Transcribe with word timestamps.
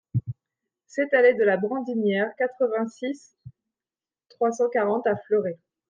sept 0.87 1.13
allée 1.13 1.35
de 1.35 1.43
la 1.43 1.57
Brandinière, 1.57 2.33
quatre-vingt-six, 2.39 3.35
trois 4.29 4.51
cent 4.51 4.67
quarante 4.67 5.05
à 5.05 5.15
Fleuré 5.15 5.59